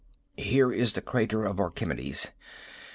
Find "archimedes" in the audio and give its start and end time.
1.59-2.31